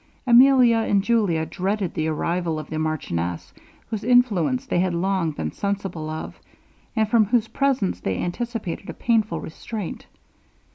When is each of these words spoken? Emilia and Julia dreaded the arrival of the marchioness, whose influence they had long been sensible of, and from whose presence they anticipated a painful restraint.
Emilia 0.25 0.77
and 0.77 1.03
Julia 1.03 1.45
dreaded 1.45 1.93
the 1.93 2.07
arrival 2.07 2.57
of 2.57 2.71
the 2.71 2.79
marchioness, 2.79 3.53
whose 3.91 4.03
influence 4.03 4.65
they 4.65 4.79
had 4.79 4.95
long 4.95 5.29
been 5.29 5.51
sensible 5.51 6.09
of, 6.09 6.39
and 6.95 7.07
from 7.07 7.25
whose 7.25 7.47
presence 7.49 7.99
they 7.99 8.17
anticipated 8.17 8.89
a 8.89 8.95
painful 8.95 9.39
restraint. 9.39 10.07